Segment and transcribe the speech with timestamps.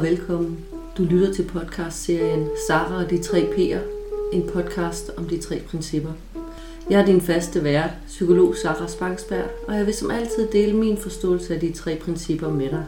[0.00, 0.58] Og velkommen.
[0.98, 3.78] Du lytter til podcastserien Sara og de tre P'er,
[4.32, 6.10] en podcast om de tre principper.
[6.90, 10.96] Jeg er din faste vært, psykolog Sara Spangsberg, og jeg vil som altid dele min
[10.96, 12.84] forståelse af de tre principper med dig.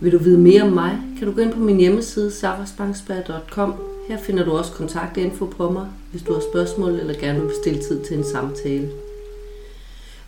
[0.00, 3.74] Vil du vide mere om mig, kan du gå ind på min hjemmeside saraspangsberg.com.
[4.08, 7.82] Her finder du også kontaktinfo på mig, hvis du har spørgsmål eller gerne vil bestille
[7.82, 8.90] tid til en samtale.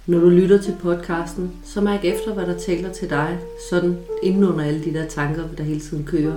[0.06, 3.38] Når du lytter til podcasten, så mærk efter, hvad der taler til dig,
[3.70, 6.34] sådan inden under alle de der tanker, der hele tiden kører.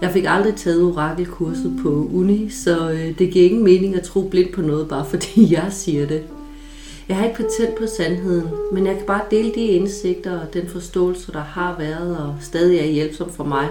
[0.00, 4.28] Jeg fik aldrig taget orakelkurset på uni, så øh, det giver ingen mening at tro
[4.28, 6.22] blindt på noget, bare fordi jeg siger det.
[7.08, 10.68] Jeg har ikke patent på sandheden, men jeg kan bare dele de indsigter og den
[10.68, 13.68] forståelse, der har været og stadig er hjælpsom for mig.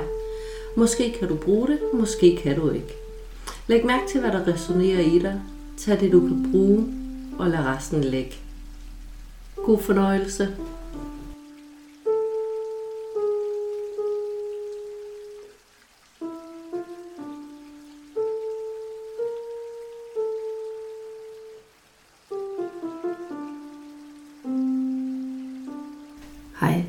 [0.76, 2.96] Måske kan du bruge det, måske kan du ikke.
[3.68, 5.42] Læg mærke til, hvad der resonerer i dig.
[5.78, 6.86] Tag det, du kan bruge,
[7.40, 8.41] og lad resten ligge.
[9.66, 10.48] God fornøjelse.
[26.60, 26.84] Hej.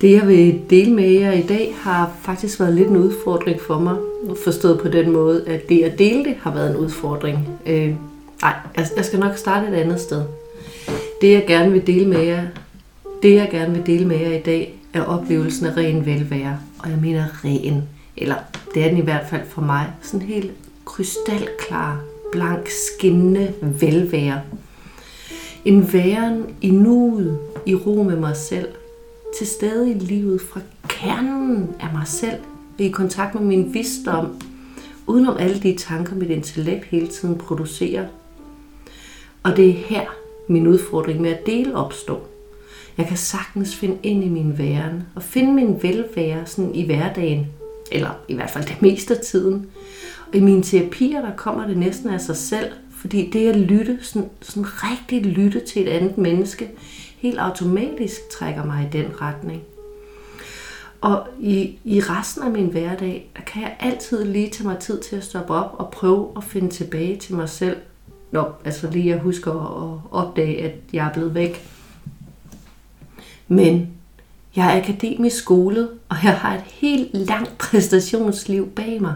[0.00, 3.78] Det jeg vil dele med jer i dag har faktisk været lidt en udfordring for
[3.78, 3.96] mig.
[4.44, 7.48] Forstået på den måde, at det at dele det har været en udfordring.
[7.66, 7.94] Øh,
[8.42, 8.54] nej,
[8.96, 10.24] jeg skal nok starte et andet sted.
[11.20, 12.46] Det jeg gerne vil dele med jer,
[13.22, 16.58] det jeg gerne vil dele med jer i dag, er oplevelsen af ren velvære.
[16.78, 17.82] Og jeg mener ren,
[18.16, 18.34] eller
[18.74, 20.52] det er den i hvert fald for mig, sådan helt
[20.84, 22.00] krystalklar,
[22.32, 24.40] blank, skinnende velvære.
[25.64, 28.68] En væren i nuet, i ro med mig selv,
[29.38, 32.40] til stede i livet fra kernen af mig selv,
[32.78, 34.40] og i kontakt med min visdom,
[35.06, 38.06] udenom alle de tanker, mit intellekt hele tiden producerer.
[39.42, 40.19] Og det er her,
[40.50, 42.28] min udfordring med at dele opstår.
[42.98, 47.46] Jeg kan sagtens finde ind i min væren og finde min velvære sådan i hverdagen,
[47.92, 49.66] eller i hvert fald det meste af tiden.
[50.28, 53.98] Og i mine terapier, der kommer det næsten af sig selv, fordi det at lytte,
[54.02, 56.70] sådan, sådan rigtig lytte til et andet menneske,
[57.18, 59.62] helt automatisk trækker mig i den retning.
[61.00, 65.00] Og i, i resten af min hverdag, der kan jeg altid lige tage mig tid
[65.00, 67.76] til at stoppe op og prøve at finde tilbage til mig selv
[68.30, 71.68] Nå, altså lige jeg husker at opdage, at jeg er blevet væk.
[73.48, 73.90] Men
[74.56, 79.14] jeg er akademisk skolet, og jeg har et helt langt præstationsliv bag mig.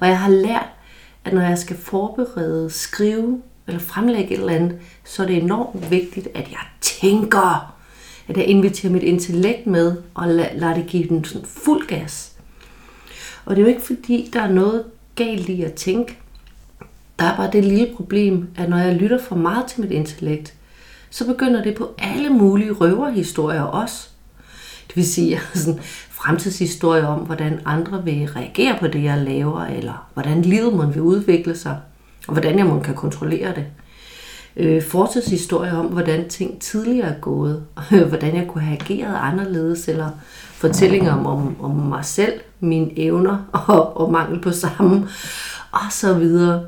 [0.00, 0.68] Og jeg har lært,
[1.24, 5.90] at når jeg skal forberede, skrive eller fremlægge et eller andet, så er det enormt
[5.90, 7.72] vigtigt, at jeg tænker.
[8.28, 12.32] At jeg inviterer mit intellekt med og lader det give den sådan fuld gas.
[13.44, 14.84] Og det er jo ikke fordi, der er noget
[15.14, 16.18] galt i at tænke.
[17.18, 20.54] Der er bare det lille problem, at når jeg lytter for meget til mit intellekt,
[21.10, 24.08] så begynder det på alle mulige røverhistorier også.
[24.88, 30.08] Det vil sige sådan fremtidshistorier om, hvordan andre vil reagere på det, jeg laver, eller
[30.14, 31.78] hvordan livet må vil udvikle sig,
[32.26, 33.66] og hvordan jeg må kan kontrollere det.
[34.56, 39.88] Øh, fortidshistorier om, hvordan ting tidligere er gået, og hvordan jeg kunne have ageret anderledes,
[39.88, 40.10] eller
[40.52, 43.38] fortællinger om, om, om mig selv, mine evner
[43.68, 45.08] og, og mangel på samme,
[45.72, 46.64] og så videre.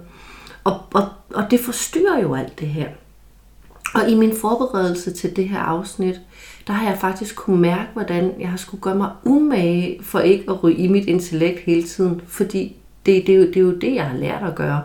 [0.68, 2.88] Og, og, og det forstyrrer jo alt det her.
[3.94, 6.20] Og i min forberedelse til det her afsnit,
[6.66, 10.44] der har jeg faktisk kunne mærke, hvordan jeg har skulle gøre mig umage for ikke
[10.50, 12.20] at ryge i mit intellekt hele tiden.
[12.26, 14.82] Fordi det, det, er jo, det er jo det, jeg har lært at gøre.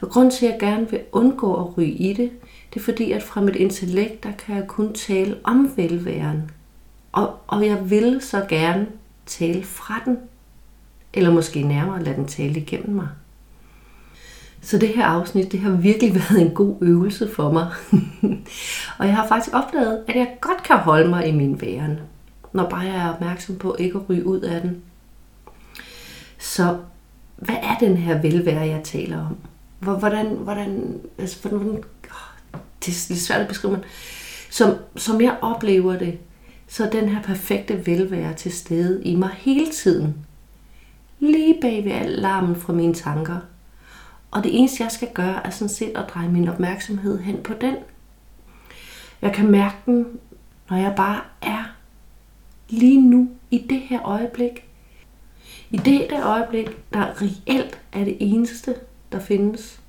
[0.00, 2.30] Og grunden til, at jeg gerne vil undgå at ryge i det,
[2.74, 6.50] det er fordi, at fra mit intellekt, der kan jeg kun tale om velværen.
[7.12, 8.86] Og, og jeg vil så gerne
[9.26, 10.18] tale fra den.
[11.14, 13.08] Eller måske nærmere lade den tale igennem mig.
[14.60, 17.70] Så det her afsnit, det har virkelig været en god øvelse for mig.
[18.98, 21.98] og jeg har faktisk opdaget, at jeg godt kan holde mig i min væren,
[22.52, 24.82] når bare jeg er opmærksom på ikke at ryge ud af den.
[26.38, 26.78] Så
[27.36, 29.36] hvad er den her velvære, jeg taler om?
[29.78, 31.84] Hvordan, hvordan, altså, hvordan,
[32.84, 33.84] det er lidt svært at beskrive, men
[34.50, 36.18] som, som jeg oplever det,
[36.68, 40.14] så er den her perfekte velvære til stede i mig hele tiden.
[41.20, 43.36] Lige bag ved al larmen fra mine tanker–
[44.30, 47.54] og det eneste, jeg skal gøre, er sådan set at dreje min opmærksomhed hen på
[47.60, 47.76] den.
[49.22, 50.06] Jeg kan mærke den,
[50.70, 51.64] når jeg bare er
[52.68, 54.64] lige nu, i det her øjeblik.
[55.70, 58.74] I det der øjeblik, der reelt er det eneste,
[59.12, 59.80] der findes.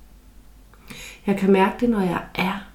[1.26, 2.70] Jeg kan mærke det, når jeg er,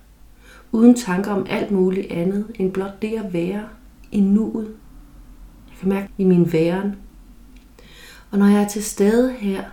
[0.71, 3.69] uden tanker om alt muligt andet, end blot det at være
[4.11, 4.75] i nuet.
[5.69, 6.95] Jeg kan mærke i min væren.
[8.31, 9.63] Og når jeg er til stede her,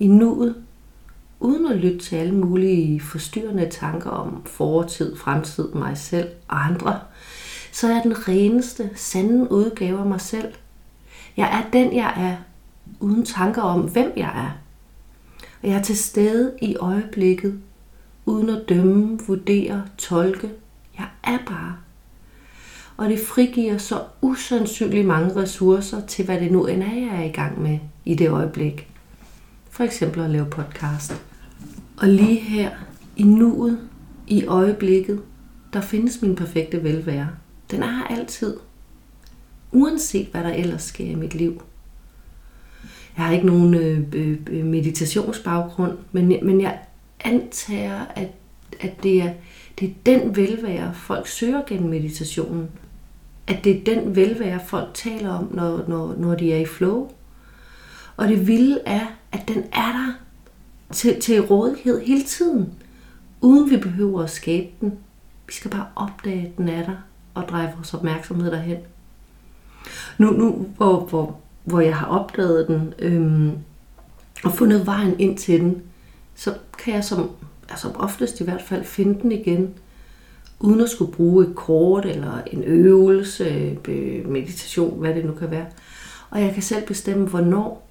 [0.00, 0.64] i nuet,
[1.40, 7.00] uden at lytte til alle mulige forstyrrende tanker om fortid, fremtid, mig selv og andre,
[7.72, 10.52] så er jeg den reneste, sande udgave af mig selv.
[11.36, 12.36] Jeg er den, jeg er,
[13.00, 14.50] uden tanker om, hvem jeg er.
[15.62, 17.60] Og jeg er til stede i øjeblikket,
[18.26, 20.50] uden at dømme, vurdere, tolke.
[20.98, 21.76] Jeg er bare.
[22.96, 27.24] Og det frigiver så usandsynligt mange ressourcer til, hvad det nu end er, jeg er
[27.24, 28.88] i gang med i det øjeblik.
[29.70, 31.27] For eksempel at lave podcast.
[32.00, 32.70] Og lige her,
[33.16, 33.78] i nuet,
[34.26, 35.22] i øjeblikket,
[35.72, 37.28] der findes min perfekte velvære.
[37.70, 38.56] Den er her altid.
[39.72, 41.62] Uanset hvad der ellers sker i mit liv.
[43.16, 46.78] Jeg har ikke nogen øh, øh, øh, meditationsbaggrund, men, men jeg
[47.24, 48.28] antager, at,
[48.80, 49.32] at det, er,
[49.80, 52.68] det er den velvære, folk søger gennem meditationen.
[53.46, 57.10] At det er den velvære, folk taler om, når, når, når de er i flow.
[58.16, 60.27] Og det vilde er, at den er der
[60.92, 62.74] til, til rådighed hele tiden,
[63.40, 64.92] uden vi behøver at skabe den.
[65.46, 66.96] Vi skal bare opdage, at den er der,
[67.34, 68.78] og dreje vores opmærksomhed derhen.
[70.18, 73.52] Nu, nu hvor, hvor, hvor jeg har opdaget den, øhm,
[74.44, 75.82] og fundet vejen ind til den,
[76.34, 77.30] så kan jeg som,
[77.68, 79.74] altså oftest i hvert fald finde den igen,
[80.60, 85.50] uden at skulle bruge et kort eller en øvelse, øh, meditation, hvad det nu kan
[85.50, 85.66] være.
[86.30, 87.87] Og jeg kan selv bestemme, hvornår.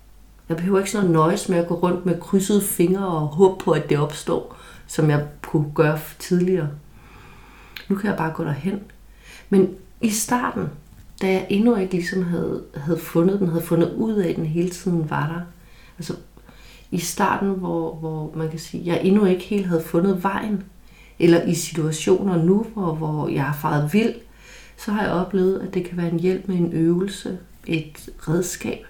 [0.49, 3.71] Jeg behøver ikke sådan nøjes med at gå rundt med krydsede fingre og håbe på,
[3.71, 4.57] at det opstår,
[4.87, 6.69] som jeg kunne gøre tidligere.
[7.87, 8.81] Nu kan jeg bare gå derhen.
[9.49, 10.69] Men i starten,
[11.21, 14.45] da jeg endnu ikke ligesom havde, havde fundet den, havde fundet ud af, at den
[14.45, 15.41] hele tiden var der.
[15.97, 16.15] Altså
[16.91, 20.63] i starten, hvor, hvor man kan sige, jeg endnu ikke helt havde fundet vejen,
[21.19, 24.13] eller i situationer nu, hvor, hvor jeg har faret vild,
[24.77, 28.85] så har jeg oplevet, at det kan være en hjælp med en øvelse, et redskab.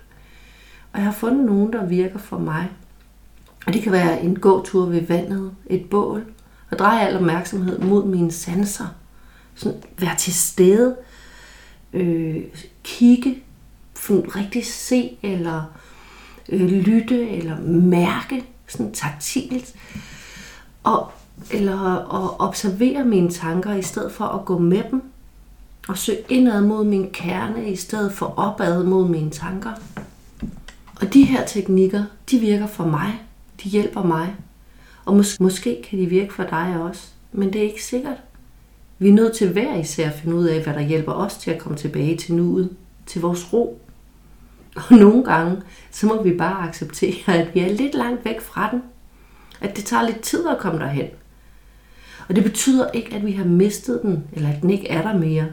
[0.94, 2.70] Og jeg har fundet nogen, der virker for mig.
[3.68, 6.26] Og det kan være en gåtur ved vandet, et bål,
[6.72, 8.88] og dreje al opmærksomhed mod mine sanser.
[9.56, 10.96] Sådan være til stede,
[11.94, 12.44] øh,
[12.84, 13.44] kigge,
[14.10, 15.64] rigtig se eller
[16.50, 19.76] øh, lytte eller mærke, sådan taktilt,
[20.84, 21.12] og,
[21.52, 25.04] eller at observere mine tanker i stedet for at gå med dem,
[25.88, 29.72] og søge indad mod min kerne i stedet for opad mod mine tanker.
[31.02, 33.14] Og de her teknikker, de virker for mig.
[33.64, 34.36] De hjælper mig.
[35.06, 38.18] Og mås- måske kan de virke for dig også, men det er ikke sikkert.
[39.00, 41.52] Vi er nødt til hver især at finde ud af, hvad der hjælper os til
[41.52, 42.70] at komme tilbage til nuet,
[43.06, 43.82] til vores ro.
[44.76, 45.62] Og nogle gange,
[45.92, 48.82] så må vi bare acceptere, at vi er lidt langt væk fra den.
[49.62, 51.08] At det tager lidt tid at komme derhen.
[52.30, 55.18] Og det betyder ikke, at vi har mistet den, eller at den ikke er der
[55.18, 55.46] mere.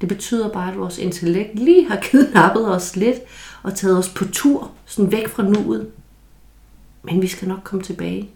[0.00, 3.18] Det betyder bare, at vores intellekt lige har kidnappet os lidt
[3.64, 5.90] og taget os på tur, sådan væk fra nuet.
[7.02, 8.30] Men vi skal nok komme tilbage.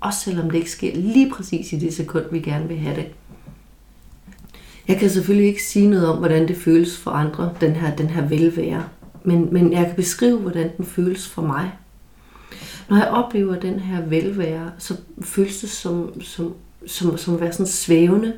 [0.00, 3.06] Også selvom det ikke sker lige præcis i det sekund, vi gerne vil have det.
[4.88, 8.06] Jeg kan selvfølgelig ikke sige noget om, hvordan det føles for andre, den her, den
[8.06, 8.84] her velvære.
[9.24, 11.72] Men, men jeg kan beskrive, hvordan den føles for mig.
[12.88, 16.54] Når jeg oplever den her velvære, så føles det som, som,
[16.86, 18.32] som, som at være sådan svævende.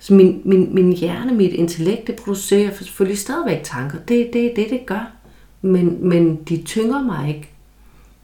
[0.00, 3.98] Så min, min, min hjerne, mit intellekt, det producerer selvfølgelig stadigvæk tanker.
[3.98, 5.13] Det er det, det, det gør.
[5.64, 7.50] Men, men de tynger mig ikke.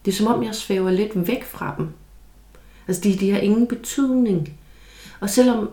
[0.05, 1.89] Det er som om, jeg svæver lidt væk fra dem.
[2.89, 4.53] Altså, de, de har ingen betydning.
[5.21, 5.71] Og selvom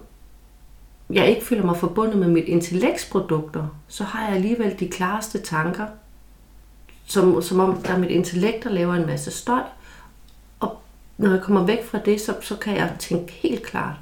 [1.09, 5.85] jeg ikke føler mig forbundet med mit intellektsprodukter, så har jeg alligevel de klareste tanker,
[7.05, 9.61] som, som om der er mit intellekt, der laver en masse støj.
[10.59, 10.77] Og
[11.17, 13.95] når jeg kommer væk fra det, så, så kan jeg tænke helt klart.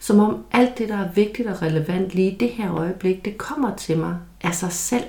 [0.00, 3.38] Som om alt det, der er vigtigt og relevant lige i det her øjeblik, det
[3.38, 5.04] kommer til mig af sig selv.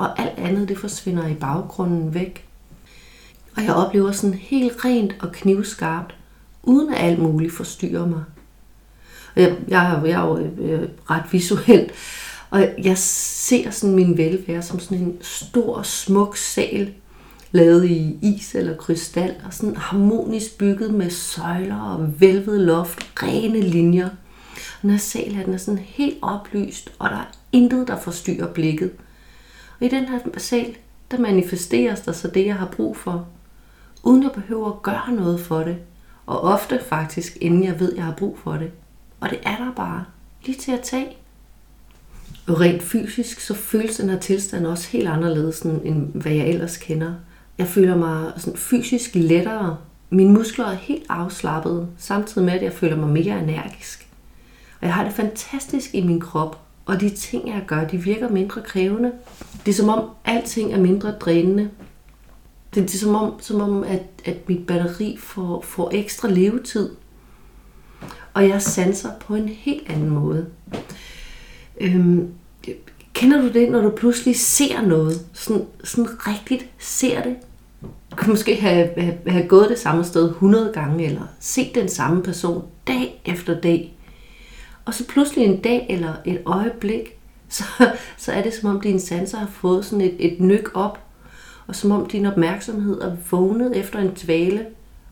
[0.00, 2.44] Og alt andet, det forsvinder i baggrunden væk.
[3.56, 6.14] Og jeg oplever sådan helt rent og knivskarpt,
[6.62, 8.24] uden at alt muligt forstyrrer mig.
[9.36, 11.90] Og jeg, jeg, jeg er jo øh, ret visuel,
[12.50, 16.92] og jeg ser sådan min velvære som sådan en stor, smuk sal,
[17.52, 23.60] lavet i is eller krystal, og sådan harmonisk bygget med søjler og vælvet loft, rene
[23.60, 24.08] linjer.
[24.82, 28.90] Og når her den er sådan helt oplyst, og der er intet, der forstyrrer blikket.
[29.80, 30.76] Og i den her sal,
[31.10, 33.28] der manifesteres der så det, jeg har brug for,
[34.02, 35.76] uden jeg behøver at gøre noget for det.
[36.26, 38.70] Og ofte faktisk, inden jeg ved, jeg har brug for det.
[39.20, 40.04] Og det er der bare.
[40.44, 41.16] Lige til at tage.
[42.46, 46.76] Og rent fysisk, så føles den her tilstand også helt anderledes, end hvad jeg ellers
[46.76, 47.14] kender.
[47.58, 49.76] Jeg føler mig sådan fysisk lettere.
[50.10, 54.08] Mine muskler er helt afslappet, samtidig med, at jeg føler mig mere energisk.
[54.80, 58.28] Og jeg har det fantastisk i min krop, og de ting, jeg gør, de virker
[58.28, 59.12] mindre krævende.
[59.66, 61.70] Det er som om, alting er mindre drænende.
[62.74, 66.90] Det er som om, som om at, at mit batteri får, får ekstra levetid
[68.34, 70.46] og jeg sanser på en helt anden måde.
[71.80, 72.28] Øhm,
[73.12, 75.26] Kender du det, når du pludselig ser noget?
[75.32, 77.36] Sådan, sådan rigtigt ser det?
[78.10, 81.88] Du kan måske have, have, have gået det samme sted 100 gange, eller set den
[81.88, 83.96] samme person dag efter dag.
[84.84, 87.08] Og så pludselig en dag eller et øjeblik,
[87.48, 87.64] så,
[88.16, 90.98] så er det som om dine sanser har fået sådan et, et nyk op,
[91.66, 94.66] og som om din opmærksomhed er vågnet efter en dvale,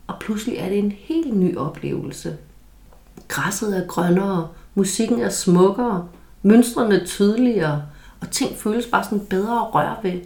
[0.07, 2.37] og pludselig er det en helt ny oplevelse.
[3.29, 6.09] Græsset er grønnere, musikken er smukkere,
[6.43, 7.83] mønstrene tydeligere,
[8.21, 10.21] og ting føles bare sådan bedre at røre ved.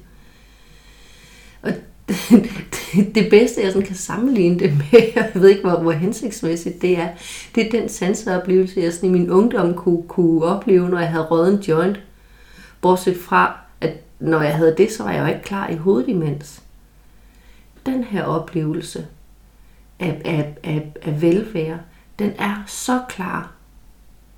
[1.62, 1.72] Og
[2.08, 2.44] det,
[3.14, 6.98] det bedste, jeg sådan kan sammenligne det med, jeg ved ikke, hvor, hvor hensigtsmæssigt det
[6.98, 7.08] er,
[7.54, 11.24] det er den sanseoplevelse, jeg sådan i min ungdom kunne, kunne opleve, når jeg havde
[11.24, 12.00] røget en joint.
[12.80, 16.08] Bortset fra, at når jeg havde det, så var jeg jo ikke klar i hovedet
[16.08, 16.62] imens.
[17.86, 19.06] Den her oplevelse
[19.98, 21.78] af, af, af, af velvære,
[22.18, 23.52] den er så klar.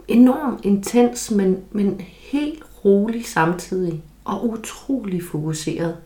[0.08, 4.02] Enormt intens, men, men helt rolig samtidig.
[4.24, 5.96] Og utrolig fokuseret.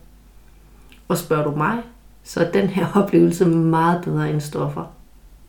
[1.08, 1.78] Og spørger du mig,
[2.24, 4.84] så er den her oplevelse meget bedre end stoffer.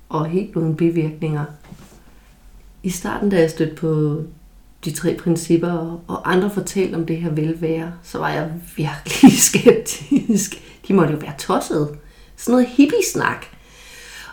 [0.10, 1.46] Og helt uden bivirkninger.
[2.84, 4.22] I starten, da jeg stødte på
[4.86, 10.56] de tre principper, og andre fortalte om det her velvære, så var jeg virkelig skeptisk.
[10.88, 11.90] De måtte jo være tosset.
[12.36, 13.46] Sådan noget hippie-snak.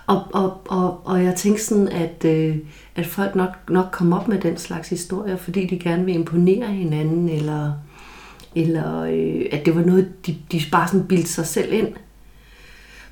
[0.07, 2.57] Og, og, og, og jeg tænkte sådan, at, øh,
[2.97, 6.67] at folk nok, nok kom op med den slags historier, fordi de gerne vil imponere
[6.67, 7.73] hinanden, eller,
[8.57, 11.89] eller øh, at det var noget, de, de bare sådan bildte sig selv ind.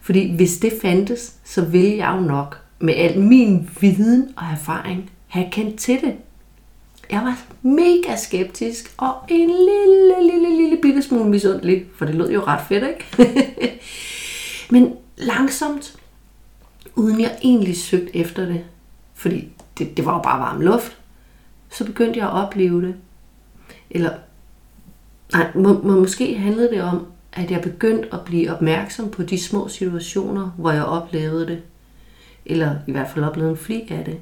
[0.01, 5.11] Fordi hvis det fandtes, så ville jeg jo nok med al min viden og erfaring
[5.27, 6.15] have kendt til det.
[7.11, 12.31] Jeg var mega skeptisk og en lille, lille, lille bitte smule misundelig, for det lød
[12.31, 13.81] jo ret fedt, ikke?
[14.73, 15.97] Men langsomt,
[16.95, 18.65] uden jeg egentlig søgte efter det,
[19.15, 19.49] fordi
[19.79, 20.99] det, det var jo bare varm luft,
[21.71, 22.95] så begyndte jeg at opleve det.
[23.91, 24.11] Eller,
[25.35, 29.41] nej, må, må, måske handlede det om, at jeg begyndte at blive opmærksom på de
[29.41, 31.63] små situationer, hvor jeg oplevede det.
[32.47, 34.21] Eller i hvert fald oplevede en flik af det.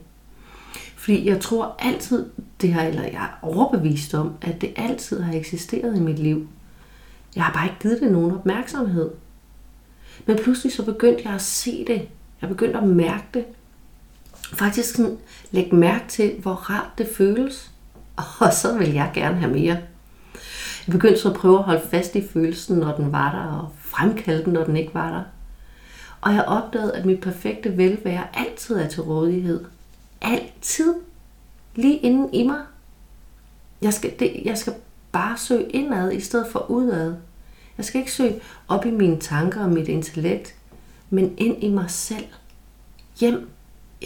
[0.96, 2.26] Fordi jeg tror altid,
[2.60, 6.48] det her, eller jeg er overbevist om, at det altid har eksisteret i mit liv.
[7.36, 9.10] Jeg har bare ikke givet det nogen opmærksomhed.
[10.26, 12.08] Men pludselig så begyndte jeg at se det.
[12.40, 13.44] Jeg begyndte at mærke det.
[14.52, 15.18] Faktisk sådan,
[15.50, 17.70] lægge mærke til, hvor rart det føles.
[18.16, 19.76] Og så vil jeg gerne have mere.
[20.86, 23.68] Jeg begyndte så at prøve at holde fast i følelsen, når den var der, og
[23.78, 25.22] fremkalde den, når den ikke var der.
[26.20, 29.64] Og jeg opdagede, at mit perfekte velvære altid er til rådighed.
[30.20, 30.94] Altid.
[31.74, 32.60] Lige inden i mig.
[33.82, 34.72] Jeg skal, det, jeg skal
[35.12, 37.14] bare søge indad, i stedet for udad.
[37.76, 40.54] Jeg skal ikke søge op i mine tanker og mit intellekt,
[41.10, 42.24] men ind i mig selv.
[43.20, 43.48] Hjem.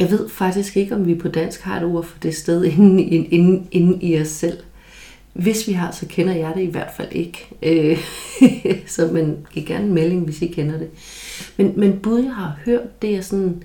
[0.01, 2.99] Jeg ved faktisk ikke, om vi på dansk har et ord for det sted inden,
[2.99, 4.59] inden, inden i os selv.
[5.39, 7.49] Hvis vi har, så kender jeg det i hvert fald ikke.
[7.63, 7.99] Øh,
[8.95, 10.91] så man kan gerne en melding, hvis I kender det.
[11.57, 13.63] Men, men bud, jeg har hørt, det er sådan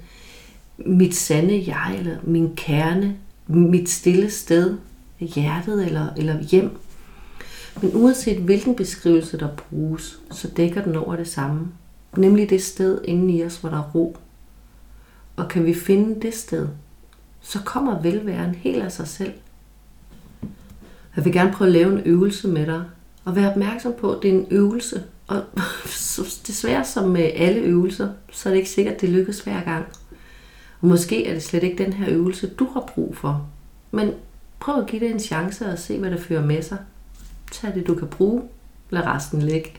[0.78, 3.16] mit sande jeg, eller min kerne,
[3.48, 4.78] mit stille sted,
[5.20, 6.78] hjertet eller, eller hjem.
[7.82, 11.68] Men uanset hvilken beskrivelse der bruges, så dækker den over det samme.
[12.18, 14.18] Nemlig det sted inden i os, hvor der er ro.
[15.36, 16.68] Og kan vi finde det sted,
[17.42, 19.34] så kommer velværen helt af sig selv.
[21.15, 22.84] Jeg vil gerne prøve at lave en øvelse med dig,
[23.25, 25.03] og være opmærksom på, at det er en øvelse.
[25.27, 25.44] Og
[26.48, 29.86] desværre som med alle øvelser, så er det ikke sikkert, at det lykkes hver gang.
[30.82, 33.48] Og måske er det slet ikke den her øvelse, du har brug for.
[33.91, 34.12] Men
[34.60, 36.77] prøv at give det en chance og se, hvad det fører med sig.
[37.51, 38.44] Tag det, du kan bruge.
[38.89, 39.72] Lad resten ligge.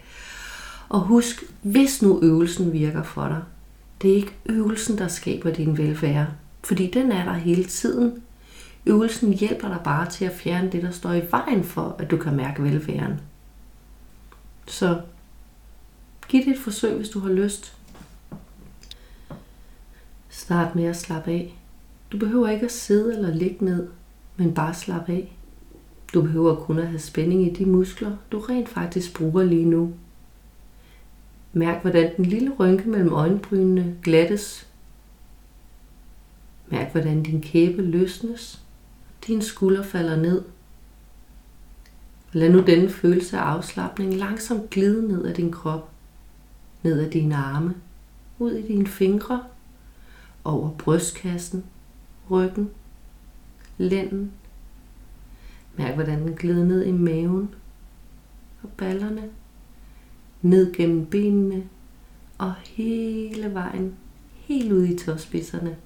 [0.88, 3.42] Og husk, hvis nu øvelsen virker for dig,
[4.02, 6.26] det er ikke øvelsen, der skaber din velvære.
[6.64, 8.22] Fordi den er der hele tiden.
[8.86, 12.16] Øvelsen hjælper dig bare til at fjerne det, der står i vejen for, at du
[12.16, 13.20] kan mærke velværen.
[14.66, 15.00] Så
[16.28, 17.76] giv det et forsøg, hvis du har lyst.
[20.28, 21.56] Start med at slappe af.
[22.12, 23.88] Du behøver ikke at sidde eller ligge ned,
[24.36, 25.36] men bare slappe af.
[26.14, 29.94] Du behøver kun at have spænding i de muskler, du rent faktisk bruger lige nu.
[31.52, 34.68] Mærk, hvordan den lille rynke mellem øjenbrynene glattes.
[36.68, 38.61] Mærk, hvordan din kæbe løsnes.
[39.26, 40.42] Din skulder falder ned.
[42.32, 45.90] Lad nu denne følelse af afslappning langsomt glide ned ad din krop.
[46.82, 47.74] Ned ad dine arme.
[48.38, 49.44] Ud i dine fingre.
[50.44, 51.64] Over brystkassen.
[52.30, 52.70] Ryggen.
[53.78, 54.32] Lænden.
[55.76, 57.54] Mærk, hvordan den glider ned i maven.
[58.62, 59.30] Og ballerne
[60.42, 61.68] ned gennem benene
[62.38, 63.94] og hele vejen
[64.34, 65.76] helt ud i tåspidserne.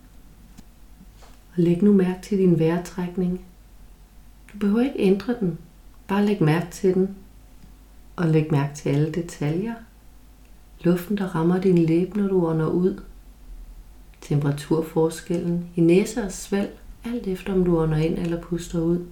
[1.56, 3.44] Og læg nu mærke til din vejrtrækning.
[4.52, 5.58] Du behøver ikke ændre den.
[6.08, 7.16] Bare læg mærke til den,
[8.16, 9.74] og læg mærke til alle detaljer.
[10.80, 13.02] Luften, der rammer din læbe, når du ånder ud.
[14.20, 19.06] Temperaturforskellen i næse og svalg, alt efter om du ånder ind eller puster ud.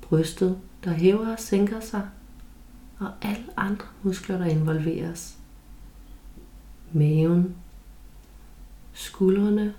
[0.00, 2.08] Brystet, der hæver og sænker sig,
[2.98, 5.38] og alle andre muskler, der involveres.
[6.92, 7.54] Maven,
[8.92, 9.74] skuldrene.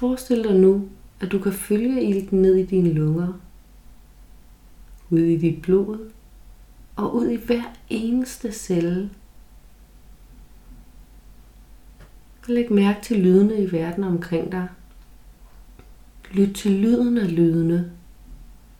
[0.00, 0.88] Forestil dig nu,
[1.20, 3.32] at du kan følge ilten ned i dine lunger,
[5.10, 6.10] ud i dit blod
[6.96, 9.10] og ud i hver eneste celle.
[12.48, 14.68] Læg mærke til lydene i verden omkring dig.
[16.32, 17.92] Lyt til lyden af lydene,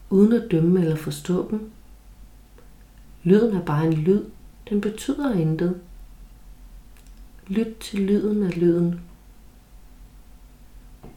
[0.09, 1.71] uden at dømme eller forstå dem.
[3.23, 4.25] Lyden er bare en lyd.
[4.69, 5.81] Den betyder intet.
[7.47, 9.10] Lyt til lyden af lyden.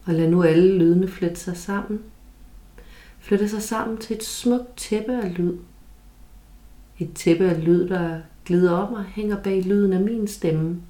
[0.05, 2.01] Og lad nu alle lydene flette sig sammen.
[3.19, 5.57] Flette sig sammen til et smukt tæppe af lyd.
[6.99, 10.81] Et tæppe af lyd, der glider op og hænger bag lyden af min stemme.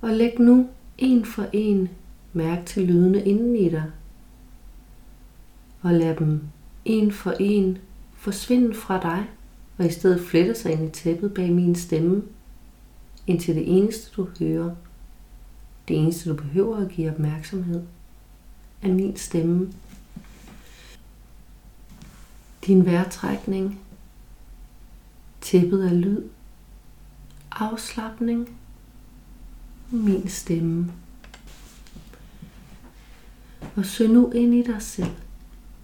[0.00, 0.68] Og læg nu
[0.98, 1.88] en for en
[2.32, 3.84] mærke til lydene inden i dig.
[5.82, 6.40] Og lad dem
[6.84, 7.78] en for en
[8.12, 9.24] forsvinde fra dig,
[9.78, 12.22] og i stedet flette sig ind i tæppet bag min stemme,
[13.26, 14.74] indtil det eneste du hører,
[15.88, 17.82] det eneste du behøver at give opmærksomhed,
[18.82, 19.72] er min stemme.
[22.66, 23.80] Din vejrtrækning,
[25.40, 26.22] tæppet af lyd,
[27.52, 28.58] afslappning,
[29.90, 30.92] min stemme.
[33.76, 35.14] Og søg nu ind i dig selv,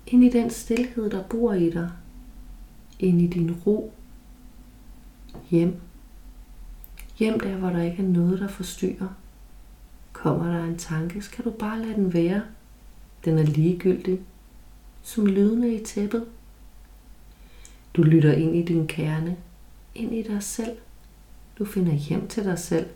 [0.06, 1.90] ind i den stillhed, der bor i dig,
[2.98, 3.92] ind i din ro,
[5.50, 5.80] hjem.
[7.18, 9.08] Hjem der, hvor der ikke er noget, der forstyrrer.
[10.22, 12.42] Kommer der en tanke, skal du bare lade den være.
[13.24, 14.20] Den er ligegyldig,
[15.02, 16.26] som lydende i tæppet.
[17.94, 19.36] Du lytter ind i din kerne,
[19.94, 20.76] ind i dig selv.
[21.58, 22.86] Du finder hjem til dig selv,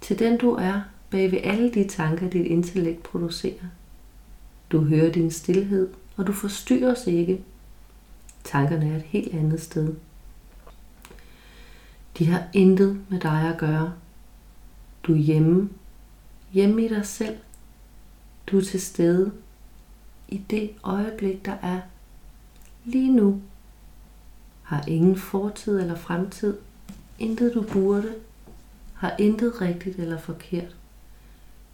[0.00, 0.80] til den du er,
[1.10, 3.66] bag ved alle de tanker, dit intellekt producerer.
[4.72, 7.44] Du hører din stillhed, og du forstyrres ikke.
[8.44, 9.94] Tankerne er et helt andet sted.
[12.18, 13.92] De har intet med dig at gøre.
[15.02, 15.70] Du er hjemme.
[16.52, 17.36] Hjemme i dig selv.
[18.46, 19.32] Du er til stede
[20.28, 21.80] i det øjeblik, der er
[22.84, 23.42] lige nu.
[24.62, 26.56] Har ingen fortid eller fremtid.
[27.18, 28.14] Intet du burde.
[28.94, 30.76] Har intet rigtigt eller forkert.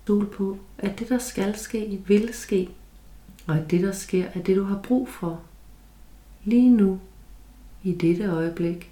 [0.03, 2.71] Stol på, at det der skal ske, vil ske.
[3.47, 5.43] Og at det der sker, er det du har brug for.
[6.45, 7.01] Lige nu.
[7.83, 8.91] I dette øjeblik.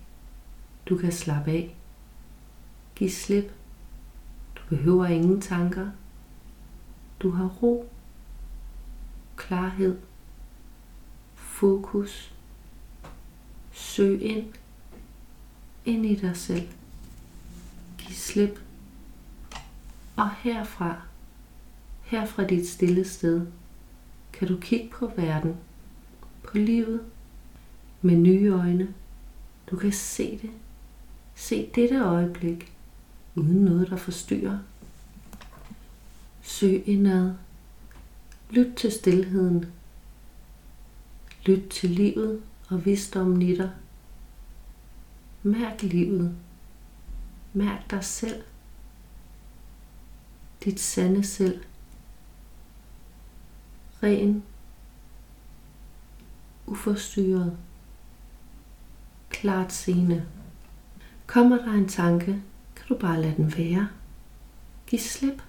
[0.87, 1.77] Du kan slappe af.
[2.95, 3.53] Giv slip.
[4.73, 5.91] Behøver ingen tanker.
[7.21, 7.91] Du har ro,
[9.37, 9.99] klarhed,
[11.35, 12.35] fokus.
[13.73, 14.53] Søg ind,
[15.85, 16.69] ind i dig selv.
[17.99, 18.61] Giv slip.
[20.17, 21.03] Og herfra,
[22.03, 23.47] herfra dit stille sted,
[24.33, 25.57] kan du kigge på verden,
[26.43, 27.01] på livet
[28.03, 28.95] med nye øjne.
[29.71, 30.51] Du kan se det.
[31.35, 32.72] Se dette øjeblik,
[33.35, 34.59] uden noget, der forstyrrer.
[36.43, 37.35] Søg indad.
[38.51, 39.67] Lyt til stillheden.
[41.47, 43.71] Lyt til livet og visdommen i dig.
[45.43, 46.37] Mærk livet.
[47.53, 48.43] Mærk dig selv.
[50.65, 51.63] Dit sande selv.
[54.03, 54.43] Ren.
[56.67, 57.57] Uforstyrret.
[59.31, 60.27] Klart seende.
[61.27, 62.43] Kommer der en tanke,
[62.93, 63.89] du bare lade den være.
[64.87, 65.43] Giv slip.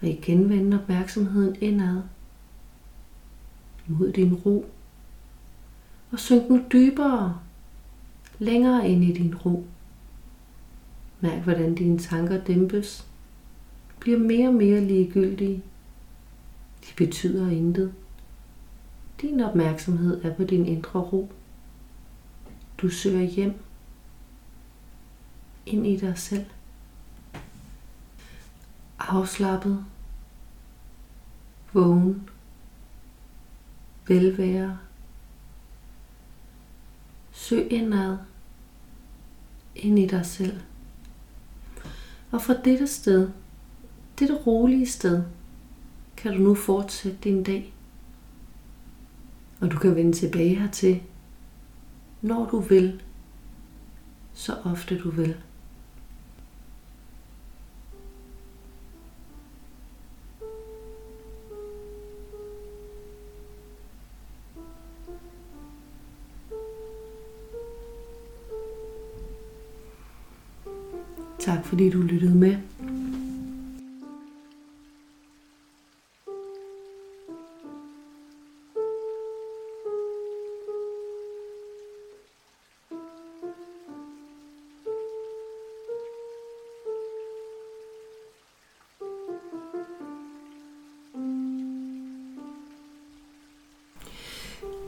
[0.00, 2.02] Og igen vend opmærksomheden indad
[3.86, 4.66] mod din ro.
[6.10, 7.40] Og synk nu dybere,
[8.38, 9.66] længere ind i din ro.
[11.20, 13.06] Mærk, hvordan dine tanker dæmpes,
[14.00, 15.62] bliver mere og mere ligegyldige.
[16.82, 17.92] De betyder intet.
[19.20, 21.30] Din opmærksomhed er på din indre ro.
[22.78, 23.65] Du søger hjem
[25.66, 26.46] ind i dig selv
[29.08, 29.84] afslappet,
[31.72, 32.28] vågen,
[34.08, 34.78] velvære.
[37.32, 38.16] Søg indad,
[39.74, 40.60] ind i dig selv.
[42.30, 43.30] Og fra dette sted,
[44.18, 45.24] dette rolige sted,
[46.16, 47.72] kan du nu fortsætte din dag.
[49.60, 51.02] Og du kan vende tilbage hertil,
[52.22, 53.02] når du vil,
[54.34, 55.36] så ofte du vil.
[71.46, 72.56] Tak fordi du lyttede med.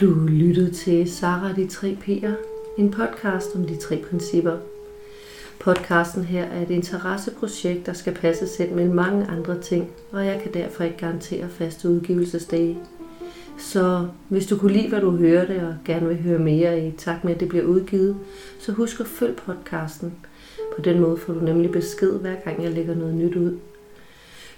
[0.00, 2.32] Du lyttede til Sara de tre P'er,
[2.78, 4.77] en podcast om de tre principper.
[5.60, 10.40] Podcasten her er et interesseprojekt, der skal passe selv med mange andre ting, og jeg
[10.42, 12.78] kan derfor ikke garantere faste udgivelsesdage.
[13.58, 17.24] Så hvis du kunne lide, hvad du hørte, og gerne vil høre mere i takt
[17.24, 18.16] med, at det bliver udgivet,
[18.60, 20.14] så husk at følge podcasten.
[20.76, 23.58] På den måde får du nemlig besked, hver gang jeg lægger noget nyt ud.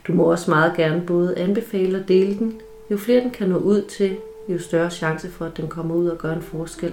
[0.07, 2.61] Du må også meget gerne både anbefale og dele den.
[2.91, 4.17] Jo flere den kan nå ud til,
[4.49, 6.93] jo større chance for, at den kommer ud og gør en forskel.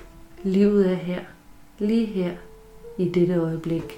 [0.43, 1.21] livet er her,
[1.79, 2.31] lige her,
[2.97, 3.97] i dette øjeblik.